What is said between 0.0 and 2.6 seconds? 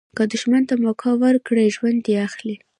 که دوښمن ته موکه ورکړي، ژوند دي اخلي.